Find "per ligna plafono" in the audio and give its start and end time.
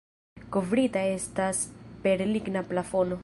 2.07-3.19